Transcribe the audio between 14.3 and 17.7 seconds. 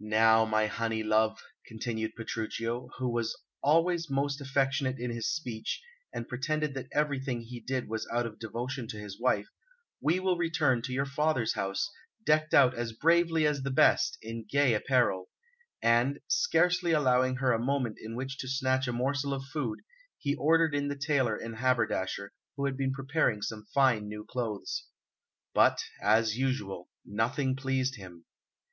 gay apparel;" and, scarcely allowing her a